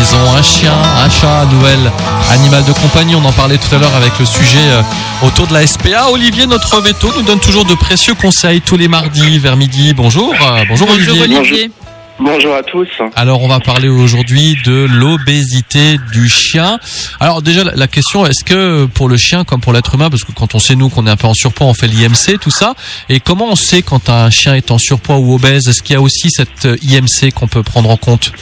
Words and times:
maison. 0.00 0.16
Un 0.36 0.42
chien, 0.42 0.72
un 1.04 1.10
chat, 1.10 1.44
nouvel 1.52 1.78
animal 2.30 2.64
de 2.64 2.72
compagnie. 2.72 3.14
On 3.14 3.24
en 3.24 3.32
parlait 3.32 3.58
tout 3.58 3.74
à 3.74 3.78
l'heure 3.78 3.94
avec 3.94 4.18
le 4.18 4.24
sujet 4.24 4.58
euh, 4.68 4.82
autour 5.26 5.46
de 5.46 5.52
la 5.52 5.66
SPA. 5.66 6.08
Olivier, 6.10 6.46
notre 6.46 6.80
veto, 6.80 7.12
nous 7.16 7.22
donne 7.22 7.40
toujours 7.40 7.64
de 7.66 7.74
précieux 7.74 8.14
conseils 8.14 8.60
tous 8.62 8.76
les 8.76 8.88
mardis 8.88 9.38
vers 9.38 9.56
midi. 9.56 9.92
Bonjour. 9.94 10.32
Euh, 10.34 10.64
bonjour, 10.68 10.86
Bonjour 10.88 11.14
Olivier. 11.20 11.38
Olivier. 11.38 11.70
Bonjour 12.22 12.54
à 12.54 12.62
tous. 12.62 12.86
Alors 13.16 13.40
on 13.42 13.48
va 13.48 13.60
parler 13.60 13.88
aujourd'hui 13.88 14.54
de 14.66 14.86
l'obésité 14.90 15.96
du 16.12 16.28
chien. 16.28 16.78
Alors 17.18 17.40
déjà 17.40 17.64
la- 17.64 17.74
la 17.74 17.86
question 17.88 18.26
est-ce 18.26 18.44
que 18.44 18.84
pour 18.84 19.08
le 19.08 19.16
chien 19.16 19.44
comme 19.44 19.62
pour 19.62 19.72
l'être 19.72 19.94
humain 19.94 20.10
parce 20.10 20.24
que 20.24 20.32
quand 20.32 20.54
on 20.54 20.58
sait 20.58 20.76
nous 20.76 20.90
qu'on 20.90 21.06
est 21.06 21.10
un 21.10 21.16
peu 21.16 21.28
en 21.28 21.32
surpoids 21.32 21.66
on 21.66 21.72
fait 21.72 21.86
l'IMC 21.86 22.38
tout 22.38 22.50
ça 22.50 22.74
et 23.08 23.20
comment 23.20 23.46
on 23.50 23.56
sait 23.56 23.80
quand 23.80 24.10
un 24.10 24.28
chien 24.28 24.54
est 24.54 24.70
en 24.70 24.76
surpoids 24.76 25.16
ou 25.16 25.34
obèse? 25.34 25.66
Est-ce 25.66 25.82
qu'il 25.82 25.94
y 25.94 25.96
a 25.96 26.02
aussi 26.02 26.30
cette 26.30 26.66
euh, 26.66 26.76
IMC 26.82 27.32
qu'on 27.34 27.48
peut 27.48 27.62
prendre 27.62 27.88
en 27.88 27.96
compte? 27.96 28.32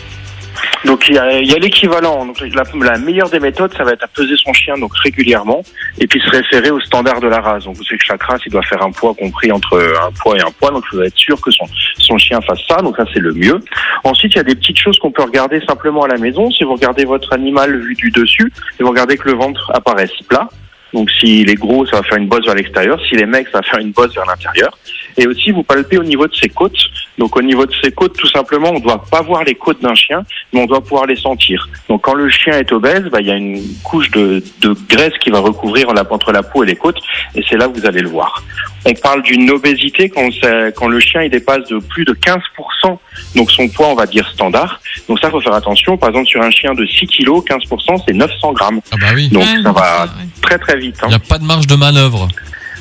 Donc 0.84 1.08
il 1.08 1.14
y 1.16 1.18
a, 1.18 1.40
y 1.40 1.52
a 1.52 1.58
l'équivalent. 1.58 2.26
Donc 2.26 2.40
la, 2.40 2.62
la 2.74 2.98
meilleure 2.98 3.30
des 3.30 3.40
méthodes, 3.40 3.72
ça 3.76 3.84
va 3.84 3.92
être 3.92 4.04
à 4.04 4.08
peser 4.08 4.34
son 4.36 4.52
chien 4.52 4.76
donc 4.78 4.96
régulièrement 4.96 5.62
et 5.98 6.06
puis 6.06 6.20
se 6.20 6.30
référer 6.30 6.70
au 6.70 6.80
standard 6.80 7.20
de 7.20 7.28
la 7.28 7.40
race. 7.40 7.64
Donc 7.64 7.76
vous 7.76 7.84
savez 7.84 7.98
que 7.98 8.04
chaque 8.04 8.22
race, 8.22 8.40
il 8.46 8.52
doit 8.52 8.62
faire 8.62 8.82
un 8.82 8.92
poids 8.92 9.14
compris 9.14 9.50
entre 9.50 9.78
un 9.78 10.12
poids 10.12 10.36
et 10.36 10.40
un 10.40 10.50
poids. 10.50 10.70
Donc 10.70 10.84
il 10.92 10.96
faut 10.96 11.02
être 11.02 11.16
sûr 11.16 11.40
que 11.40 11.50
son 11.50 11.66
son 11.98 12.18
chien 12.18 12.40
fasse 12.40 12.60
ça. 12.68 12.76
Donc 12.76 12.96
ça 12.96 13.04
c'est 13.12 13.20
le 13.20 13.32
mieux. 13.32 13.60
Ensuite, 14.04 14.34
il 14.34 14.36
y 14.36 14.40
a 14.40 14.44
des 14.44 14.54
petites 14.54 14.78
choses 14.78 14.98
qu'on 14.98 15.10
peut 15.10 15.22
regarder 15.22 15.60
simplement 15.66 16.04
à 16.04 16.08
la 16.08 16.18
maison. 16.18 16.50
Si 16.50 16.64
vous 16.64 16.74
regardez 16.74 17.04
votre 17.04 17.32
animal 17.32 17.78
vu 17.80 17.94
du 17.94 18.10
dessus, 18.10 18.52
et 18.78 18.82
vous 18.82 18.90
regardez 18.90 19.16
que 19.16 19.28
le 19.28 19.34
ventre 19.34 19.70
apparaisse 19.74 20.12
plat. 20.28 20.48
Donc 20.94 21.10
s'il 21.10 21.50
est 21.50 21.54
gros, 21.54 21.84
ça 21.86 21.96
va 21.96 22.02
faire 22.02 22.18
une 22.18 22.28
bosse 22.28 22.46
vers 22.46 22.54
l'extérieur. 22.54 22.98
S'il 23.06 23.20
est 23.20 23.26
maigre, 23.26 23.48
ça 23.52 23.58
va 23.58 23.62
faire 23.62 23.80
une 23.80 23.92
bosse 23.92 24.14
vers 24.14 24.24
l'intérieur. 24.24 24.76
Et 25.18 25.26
aussi, 25.26 25.50
vous 25.50 25.62
palpez 25.62 25.98
au 25.98 26.04
niveau 26.04 26.26
de 26.26 26.34
ses 26.34 26.48
côtes. 26.48 26.78
Donc 27.18 27.36
au 27.36 27.42
niveau 27.42 27.66
de 27.66 27.72
ses 27.82 27.90
côtes, 27.90 28.16
tout 28.16 28.28
simplement, 28.28 28.70
on 28.70 28.74
ne 28.78 28.80
doit 28.80 29.04
pas 29.10 29.20
voir 29.22 29.42
les 29.42 29.56
côtes 29.56 29.82
d'un 29.82 29.94
chien, 29.96 30.22
mais 30.52 30.60
on 30.62 30.66
doit 30.66 30.80
pouvoir 30.80 31.06
les 31.06 31.16
sentir. 31.16 31.68
Donc 31.88 32.02
quand 32.02 32.14
le 32.14 32.30
chien 32.30 32.52
est 32.56 32.70
obèse, 32.70 33.02
bah, 33.10 33.18
il 33.20 33.26
y 33.26 33.30
a 33.32 33.34
une 33.34 33.60
couche 33.82 34.08
de, 34.12 34.40
de 34.60 34.76
graisse 34.88 35.12
qui 35.20 35.30
va 35.30 35.40
recouvrir 35.40 35.92
la, 35.92 36.04
entre 36.08 36.30
la 36.30 36.44
peau 36.44 36.62
et 36.62 36.66
les 36.66 36.76
côtes, 36.76 36.98
et 37.34 37.44
c'est 37.48 37.56
là 37.56 37.66
que 37.66 37.76
vous 37.78 37.86
allez 37.86 38.00
le 38.02 38.08
voir. 38.08 38.44
On 38.86 38.92
parle 38.94 39.22
d'une 39.22 39.50
obésité 39.50 40.08
quand, 40.08 40.28
quand 40.76 40.86
le 40.86 41.00
chien 41.00 41.22
il 41.22 41.30
dépasse 41.30 41.66
de 41.68 41.78
plus 41.80 42.04
de 42.04 42.12
15%, 42.12 42.96
donc 43.34 43.50
son 43.50 43.68
poids, 43.68 43.88
on 43.88 43.94
va 43.96 44.06
dire 44.06 44.28
standard. 44.28 44.80
Donc 45.08 45.18
ça, 45.18 45.28
faut 45.30 45.40
faire 45.40 45.54
attention. 45.54 45.96
Par 45.96 46.10
exemple, 46.10 46.28
sur 46.28 46.40
un 46.40 46.50
chien 46.52 46.72
de 46.74 46.86
6 46.86 47.06
kilos, 47.08 47.42
15%, 47.44 48.02
c'est 48.06 48.14
900 48.14 48.52
grammes. 48.52 48.80
Ah 48.92 48.96
bah 49.00 49.06
oui. 49.16 49.28
Donc 49.28 49.42
Ouais, 49.42 49.48
ça 49.62 49.72
bon, 49.72 49.80
va 49.80 50.04
ouais. 50.04 50.10
très 50.40 50.58
très 50.58 50.78
vite. 50.78 50.96
hein. 51.02 51.06
Il 51.06 51.10
n'y 51.10 51.14
a 51.16 51.18
pas 51.18 51.38
de 51.38 51.44
marge 51.44 51.66
de 51.66 51.74
manœuvre. 51.74 52.28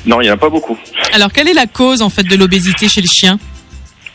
Non, 0.06 0.20
il 0.20 0.24
n'y 0.24 0.30
en 0.30 0.34
a 0.34 0.38
pas 0.38 0.48
beaucoup. 0.48 0.78
Alors, 1.12 1.32
quelle 1.32 1.48
est 1.48 1.54
la 1.54 1.66
cause 1.66 2.02
en 2.02 2.10
fait 2.10 2.24
de 2.24 2.36
l'obésité 2.36 2.88
chez 2.88 3.00
le 3.00 3.08
chien? 3.08 3.38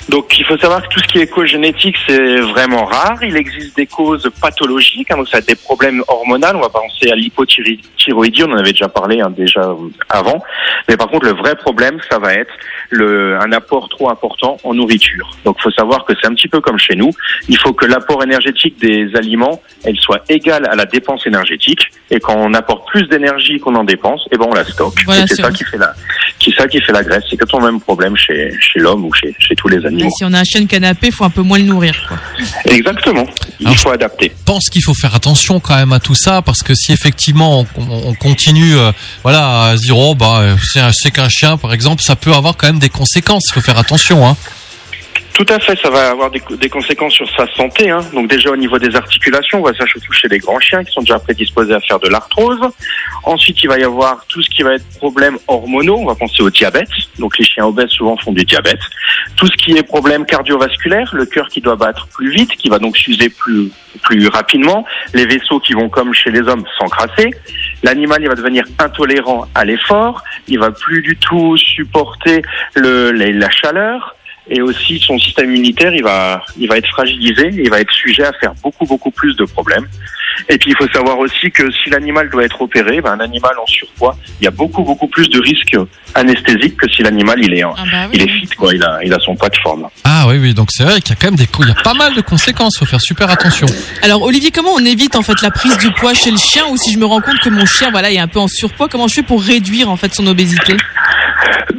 Donc 0.09 0.38
il 0.38 0.45
faut 0.45 0.58
savoir 0.58 0.81
que 0.81 0.94
tout 0.94 0.99
ce 0.99 1.08
qui 1.08 1.19
est 1.19 1.27
cause 1.27 1.47
génétique, 1.47 1.95
c'est 2.05 2.38
vraiment 2.41 2.86
rare. 2.86 3.23
Il 3.23 3.38
existe 3.38 3.75
des 3.77 3.86
causes 3.86 4.30
pathologiques, 4.41 5.09
hein, 5.11 5.17
donc 5.17 5.30
ça 5.30 5.38
a 5.38 5.41
des 5.41 5.55
problèmes 5.55 6.03
hormonaux. 6.08 6.47
On 6.55 6.59
va 6.59 6.69
penser 6.69 7.09
à 7.09 7.16
l'hypothyroïdie, 7.16 8.44
on 8.44 8.52
en 8.52 8.58
avait 8.58 8.73
déjà 8.73 8.89
parlé 8.89 9.21
hein, 9.21 9.30
déjà 9.30 9.61
euh, 9.61 9.75
avant. 10.09 10.44
Mais 10.89 10.97
par 10.97 11.08
contre, 11.08 11.25
le 11.25 11.33
vrai 11.33 11.55
problème, 11.55 11.99
ça 12.11 12.19
va 12.19 12.33
être 12.33 12.52
le, 12.94 13.38
un 13.41 13.52
apport 13.52 13.89
trop 13.89 14.09
important 14.09 14.58
en 14.63 14.73
nourriture. 14.73 15.36
Donc 15.45 15.58
il 15.59 15.63
faut 15.63 15.72
savoir 15.72 16.05
que 16.05 16.13
c'est 16.19 16.27
un 16.27 16.33
petit 16.33 16.47
peu 16.47 16.61
comme 16.61 16.77
chez 16.80 16.95
nous. 16.95 17.09
Il 17.49 17.58
faut 17.58 17.73
que 17.73 17.86
l'apport 17.86 18.23
énergétique 18.23 18.80
des 18.80 19.08
aliments, 19.16 19.61
elle 19.83 19.97
soit 19.97 20.23
égale 20.30 20.67
à 20.72 20.75
la 20.75 20.86
dépense 20.86 21.25
énergétique. 21.27 21.81
Et 22.11 22.19
quand 22.19 22.36
on 22.38 22.53
apporte 22.53 22.88
plus 22.89 23.08
d'énergie 23.08 23.59
qu'on 23.59 23.75
en 23.75 23.83
dépense, 23.83 24.21
eh 24.31 24.38
ben 24.38 24.45
on 24.49 24.53
la 24.53 24.64
stocke. 24.66 24.99
Voilà, 25.05 25.23
et 25.23 25.27
c'est 25.27 25.36
ça 25.36 25.44
vrai. 25.44 25.53
qui 25.53 25.64
fait 25.64 25.77
la, 25.77 25.94
qui 26.39 26.52
ça 26.52 26.67
qui 26.67 26.80
fait 26.81 26.94
la 26.94 27.03
graisse. 27.03 27.23
C'est 27.27 27.33
exactement 27.36 27.66
le 27.66 27.71
même 27.71 27.81
problème 27.81 28.16
chez, 28.16 28.52
chez 28.59 28.80
l'homme 28.80 29.05
ou 29.05 29.14
chez, 29.14 29.36
chez 29.39 29.55
tous 29.55 29.67
les 29.67 29.86
animaux. 29.86 30.03
Là, 30.05 30.09
Si 30.17 30.23
on 30.25 30.33
a 30.33 30.39
un 30.39 30.44
chien 30.44 30.61
de 30.61 30.67
canapé, 30.67 31.09
faut 31.11 31.23
un 31.25 31.30
peu 31.30 31.41
moins 31.41 31.58
le 31.58 31.66
nourrir. 31.66 31.95
Quoi. 32.08 32.17
Exactement. 32.66 33.25
Il 33.59 33.67
Alors, 33.67 33.77
faut 33.80 33.89
adapter. 33.91 34.31
Je 34.38 34.44
pense 34.45 34.69
qu'il 34.69 34.83
faut 34.83 34.94
faire 34.94 35.16
attention 35.16 35.59
quand 35.59 35.75
même 35.75 35.94
à 35.94 35.99
tout 35.99 36.16
ça 36.16 36.41
parce 36.41 36.61
que 36.64 36.73
si 36.75 36.91
effectivement 36.91 37.61
on, 37.61 37.67
on- 37.77 38.09
on 38.09 38.14
continue 38.14 38.75
euh, 38.75 38.91
voilà 39.23 39.64
à 39.64 39.77
se 39.77 39.81
dire 39.83 39.97
oh 39.97 40.16
bah 40.16 40.44
c'est 40.91 41.11
qu'un 41.11 41.30
chien 41.30 41.58
par 41.58 41.73
exemple 41.73 42.02
ça 42.02 42.16
peut 42.16 42.33
avoir 42.33 42.55
quand 42.58 42.67
même 42.67 42.80
des 42.83 42.89
conséquences 42.89 43.44
il 43.49 43.54
faut 43.54 43.61
faire 43.61 43.77
attention 43.77 44.27
hein. 44.27 44.36
Tout 45.33 45.45
à 45.49 45.60
fait, 45.60 45.76
ça 45.80 45.89
va 45.89 46.11
avoir 46.11 46.30
des, 46.30 46.70
conséquences 46.70 47.14
sur 47.14 47.27
sa 47.36 47.48
santé. 47.55 47.89
Hein. 47.89 48.02
Donc 48.14 48.30
déjà 48.30 48.52
au 48.52 48.55
niveau 48.55 48.77
des 48.77 48.95
articulations, 48.95 49.64
on 49.64 49.73
ça 49.73 49.86
surtout 49.88 50.14
chez 50.14 50.27
les 50.27 50.38
grands 50.38 50.60
chiens 50.60 50.83
qui 50.83 50.92
sont 50.92 51.02
déjà 51.02 51.17
prédisposés 51.17 51.73
à 51.73 51.80
faire 51.80 51.99
de 51.99 52.08
l'arthrose. 52.08 52.60
Ensuite, 53.23 53.64
il 53.64 53.67
va 53.67 53.80
y 53.80 53.83
avoir 53.83 54.26
tout 54.27 54.43
ce 54.43 54.49
qui 54.52 54.61
va 54.61 54.76
être 54.76 54.88
problème 54.99 55.39
hormonaux. 55.48 55.98
On 55.98 56.05
va 56.05 56.14
penser 56.14 56.43
au 56.43 56.52
diabète. 56.52 56.89
Donc 57.17 57.36
les 57.39 57.45
chiens 57.45 57.66
obèses 57.66 57.89
souvent 57.89 58.16
font 58.17 58.32
du 58.32 58.45
diabète. 58.45 58.82
Tout 59.36 59.48
ce 59.48 59.54
qui 59.54 59.76
est 59.76 59.82
problème 59.82 60.23
cardiovasculaire, 60.27 61.10
le 61.16 61.26
cœur 61.26 61.48
qui 61.48 61.61
doit 61.61 61.77
battre 61.77 62.08
plus 62.14 62.30
vite, 62.30 62.52
qui 62.55 62.70
va 62.70 62.77
donc 62.77 62.95
s'user 62.95 63.30
plus 63.30 63.72
plus 64.02 64.27
rapidement, 64.27 64.86
les 65.14 65.26
vaisseaux 65.26 65.60
qui 65.60 65.73
vont 65.73 65.89
comme 65.89 66.14
chez 66.14 66.32
les 66.32 66.42
hommes 66.42 66.64
s'encrasser. 66.77 67.32
L'animal 67.83 68.22
il 68.22 68.27
va 68.27 68.36
devenir 68.36 68.66
intolérant 68.80 69.45
à 69.55 69.66
l'effort, 69.66 70.23
il 70.48 70.59
va 70.59 70.71
plus 70.71 71.02
du 71.02 71.15
tout 71.17 71.58
supporter 71.58 72.42
le, 72.76 73.11
les- 73.11 73.33
la 73.33 73.49
chaleur 73.49 74.15
et 74.49 74.61
aussi 74.61 74.99
son 74.99 75.17
système 75.20 75.49
immunitaire 75.49 75.93
il 75.93 76.04
va 76.04 76.43
il 76.58 76.67
va 76.67 76.77
être 76.77 76.87
fragilisé, 76.89 77.49
il 77.54 77.70
va 77.70 77.80
être 77.80 77.92
sujet 77.93 78.23
à 78.26 78.33
faire 78.33 78.54
beaucoup 78.61 78.86
beaucoup 78.86 79.11
plus 79.11 79.36
de 79.36 79.45
problèmes. 79.45 79.87
Et 80.49 80.58
puis 80.58 80.71
il 80.71 80.76
faut 80.76 80.92
savoir 80.92 81.20
aussi 81.20 81.52
que 81.52 81.71
si 81.71 81.89
l'animal 81.92 82.27
doit 82.30 82.43
être 82.43 82.59
opéré, 82.61 82.99
ben, 83.02 83.11
un 83.11 83.20
animal 83.20 83.52
en 83.61 83.67
surpoids, 83.67 84.17
il 84.42 84.45
y 84.45 84.48
a 84.48 84.52
beaucoup 84.52 84.83
beaucoup 84.83 85.08
plus 85.08 85.30
de 85.30 85.39
risques 85.39 85.77
anesthésiques 86.15 86.76
que 86.77 86.89
si 86.89 87.04
l'animal 87.04 87.37
il 87.42 87.54
est 87.54 87.64
Ah 87.64 87.73
bah 87.92 88.08
oui. 88.09 88.11
il 88.14 88.21
est 88.23 88.27
fit 88.27 88.48
quoi, 88.58 88.73
il 88.73 88.83
a 88.83 88.99
il 89.04 89.14
a 89.14 89.20
son 89.20 89.36
poids 89.36 89.49
de 89.49 89.58
forme. 89.58 89.87
ah 90.04 90.26
oui 90.27 90.37
oui. 90.39 90.54
Donc 90.54 90.70
c'est 90.71 90.83
vrai 90.83 90.99
qu'il 91.02 91.11
y 91.11 91.14
a 91.14 91.15
quand 91.21 91.27
même 91.27 91.36
des 91.36 91.48
il 91.60 91.67
y 91.67 91.71
a 91.71 91.75
pas 91.75 91.93
mal 91.93 92.14
de 92.15 92.21
conséquences. 92.21 92.77
Faut 92.77 92.86
faire 92.86 93.02
super 93.02 93.30
attention. 93.30 93.67
Alors 94.02 94.23
Olivier, 94.23 94.52
comment 94.52 94.71
on 94.73 94.83
évite 94.83 95.15
en 95.15 95.21
fait 95.21 95.42
la 95.42 95.52
prise 95.52 95.77
du 95.77 95.92
poids 95.92 96.14
chez 96.14 96.31
le 96.31 96.37
chien? 96.37 96.64
Ou 96.71 96.77
si 96.77 96.92
je 96.92 96.98
me 96.98 97.05
rends 97.05 97.21
compte 97.21 97.39
que 97.39 97.49
mon 97.49 97.65
chien 97.65 97.92
voilà 97.92 98.11
est 98.11 98.20
un 98.20 98.27
peu 98.27 98.39
en 98.39 98.48
surpoids, 98.48 98.89
comment 98.89 99.08
je 99.08 99.14
fais 99.15 99.23
pour 99.23 99.42
réduire 99.42 99.89
en 99.89 99.95
fait 99.98 100.14
son 100.14 100.25
obésité? 100.27 100.75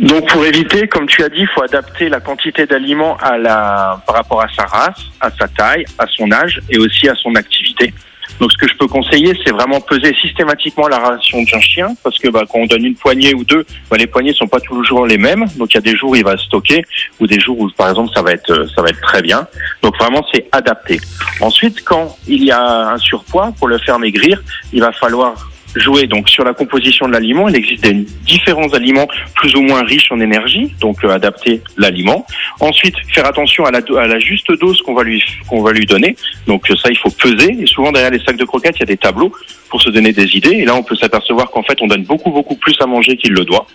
Donc 0.01 0.29
pour 0.29 0.45
éviter, 0.45 0.89
comme 0.89 1.07
tu 1.07 1.23
as 1.23 1.29
dit, 1.29 1.41
il 1.41 1.49
faut 1.49 1.63
adapter 1.63 2.09
la 2.09 2.21
quantité 2.21 2.67
d'aliments 2.67 3.17
à 3.19 3.39
la 3.39 4.03
par 4.07 4.17
rapport 4.17 4.43
à 4.43 4.49
sa 4.55 4.65
race, 4.65 5.01
à 5.21 5.31
sa 5.31 5.49
taille, 5.49 5.85
à 5.99 6.07
son 6.07 6.31
âge 6.33 6.61
et 6.69 6.79
aussi 6.79 7.09
à 7.09 7.15
son 7.15 7.35
activité. 7.35 7.93
Donc 8.41 8.53
ce 8.53 8.59
que 8.59 8.67
je 8.67 8.77
peux 8.77 8.89
conseiller, 8.89 9.33
c'est 9.45 9.53
vraiment 9.53 9.81
peser 9.81 10.15
systématiquement 10.21 10.89
la 10.89 10.99
ration 10.99 11.43
d'un 11.43 11.61
chien, 11.61 11.95
parce 12.03 12.19
que 12.19 12.29
bah, 12.29 12.43
quand 12.51 12.59
on 12.59 12.67
donne 12.67 12.85
une 12.85 12.97
poignée 12.97 13.35
ou 13.35 13.45
deux, 13.45 13.65
bah, 13.91 13.97
les 13.97 14.07
poignées 14.07 14.33
sont 14.33 14.49
pas 14.49 14.61
toujours 14.61 15.07
les 15.07 15.19
mêmes. 15.19 15.45
Donc 15.57 15.73
il 15.73 15.77
y 15.77 15.79
a 15.79 15.83
des 15.83 15.97
jours 15.97 16.11
où 16.11 16.17
il 16.17 16.25
va 16.25 16.37
stocker, 16.37 16.85
ou 17.21 17.27
des 17.27 17.39
jours 17.39 17.59
où 17.59 17.71
par 17.71 17.91
exemple 17.91 18.13
ça 18.15 18.23
va 18.23 18.33
être 18.33 18.51
euh, 18.51 18.67
ça 18.75 18.83
va 18.83 18.89
être 18.89 19.01
très 19.01 19.23
bien. 19.23 19.47
Donc 19.83 19.97
vraiment 19.99 20.25
c'est 20.33 20.47
adapté. 20.53 21.01
Ensuite, 21.41 21.85
quand 21.85 22.17
il 22.27 22.45
y 22.45 22.51
a 22.51 22.91
un 22.91 22.99
surpoids, 22.99 23.53
pour 23.59 23.69
le 23.69 23.79
faire 23.79 23.99
maigrir, 23.99 24.43
il 24.73 24.81
va 24.81 24.93
falloir 24.93 25.35
jouer 25.77 26.07
donc 26.07 26.29
sur 26.29 26.45
la 26.45 26.55
composition 26.55 27.07
de 27.07 27.13
l'aliment. 27.13 27.49
Il 27.49 27.57
existe 27.57 27.83
des 27.85 28.07
différents 28.27 28.73
aliments 28.73 29.09
plus 29.35 29.55
ou 29.55 29.63
moins 29.63 29.83
riches 29.83 30.11
en 30.11 30.21
énergie, 30.21 30.75
donc 30.81 31.05
euh, 31.05 31.11
adapter 31.11 31.63
l'aliment. 31.77 32.27
Ensuite, 32.61 32.95
faire 33.13 33.27
attention 33.27 33.65
à 33.65 33.71
la, 33.71 33.81
à 33.99 34.07
la 34.07 34.19
juste 34.19 34.51
dose 34.61 34.81
qu'on 34.83 34.95
va 34.95 35.03
lui 35.03 35.23
qu'on 35.49 35.63
va 35.63 35.73
lui 35.73 35.87
donner. 35.87 36.17
Donc 36.47 36.67
ça, 36.69 36.91
il 36.91 36.97
faut 36.97 37.11
peser. 37.11 37.57
Et 37.61 37.67
souvent 37.67 37.93
derrière 37.93 38.11
les 38.11 38.21
sacs 38.21 38.37
de 38.37 38.45
croquettes, 38.45 38.77
il 38.77 38.81
y 38.81 38.85
a 38.85 38.87
des 38.87 38.97
tableaux 38.97 39.33
pour 39.75 39.83
se 39.83 39.91
donner 39.91 40.13
des 40.13 40.37
idées. 40.37 40.53
Et 40.53 40.65
là, 40.65 40.77
on 40.77 40.85
peut 40.85 40.95
s'apercevoir 40.95 41.51
qu'en 41.51 41.65
fait, 41.65 41.77
on 41.81 41.89
donne 41.89 42.05
beaucoup 42.05 42.31
beaucoup 42.31 42.55
plus 42.55 42.77
à 42.81 42.87
manger 42.87 43.17
qu'il 43.17 43.33
le 43.33 43.45
doit. 43.45 43.67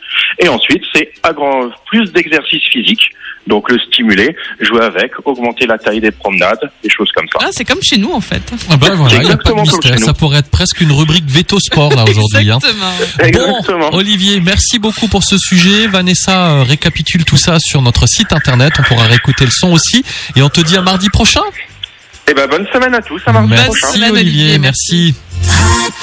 Et 0.42 0.48
ensuite, 0.48 0.82
c'est 0.96 1.12
plus 1.88 2.10
d'exercice 2.14 2.64
physique. 2.72 3.02
Donc 3.48 3.70
le 3.70 3.78
stimuler, 3.80 4.34
jouer 4.62 4.82
avec, 4.82 5.12
augmenter 5.26 5.66
la 5.66 5.78
taille 5.78 6.00
des 6.00 6.12
promenades, 6.12 6.72
des 6.82 6.90
choses 6.90 7.10
comme 7.14 7.26
ça. 7.34 7.40
Ah, 7.42 7.50
c'est 7.52 7.66
comme 7.66 7.82
chez 7.84 7.98
nous 7.98 8.14
en 8.14 8.22
fait. 8.22 8.42
ah 8.70 8.78
bah 8.78 8.92
voilà 8.96 9.16
il 9.16 9.24
y 9.24 9.32
a 9.32 9.36
pas 9.36 9.44
de 9.44 9.50
exactement 9.50 9.56
comme 9.56 9.64
mystère 9.64 9.94
chez 9.94 10.00
nous. 10.00 10.06
ça 10.06 10.14
pourrait 10.14 10.40
être 10.40 10.52
presque 10.52 10.80
une 10.80 10.92
rubrique 10.94 11.26
veto 11.26 11.60
sport 11.60 11.94
là 11.94 12.04
aujourd'hui 12.04 12.52
hein. 12.52 12.60
Exactement. 12.62 12.94
Exactement. 13.20 13.90
Bon, 13.90 13.98
Olivier, 13.98 14.40
merci 14.40 14.80
beaucoup 14.80 15.08
pour 15.08 15.24
ce 15.24 15.38
sujet. 15.38 15.88
Vanessa 15.88 16.52
euh, 16.52 16.64
récapitule 16.64 17.26
tout 17.26 17.38
ça 17.38 17.58
sur 17.60 17.82
notre 17.82 18.08
site 18.08 18.32
internet. 18.32 18.74
On 18.80 18.84
pourra 18.84 19.04
réécouter 19.08 19.44
le 19.44 19.52
son 19.52 19.74
aussi. 19.74 20.06
Et 20.38 20.42
on 20.42 20.50
te 20.50 20.62
dit 20.62 20.78
à 20.78 20.82
mardi 20.82 21.10
prochain. 21.10 21.42
Eh 22.30 22.34
ben 22.36 22.48
bonne 22.48 22.68
semaine 22.72 22.94
à 22.94 23.02
tous. 23.02 23.22
À 23.26 23.32
mardi 23.32 23.50
Merci 23.50 23.66
prochain. 23.66 23.88
semaine, 23.88 24.12
Olivier, 24.12 24.44
Olivier, 24.44 24.60
merci. 24.60 25.16
merci. 25.48 25.94